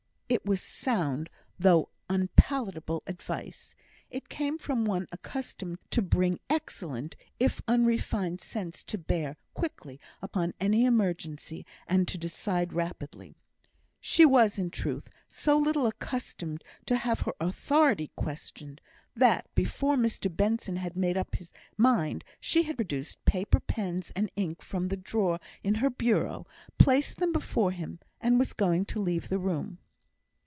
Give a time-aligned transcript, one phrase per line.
[0.33, 1.29] It was good,
[1.59, 3.75] though unpalatable advice.
[4.09, 10.53] It came from one accustomed to bring excellent, if unrefined sense, to bear quickly upon
[10.57, 13.35] any emergency, and to decide rapidly.
[13.99, 18.79] She was, in truth, so little accustomed to have her authority questioned,
[19.13, 24.31] that before Mr Benson had made up his mind, she had produced paper, pens, and
[24.37, 26.47] ink from the drawer in her bureau,
[26.77, 29.79] placed them before him, and was going to leave the room.